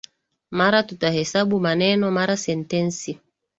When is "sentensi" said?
2.47-3.19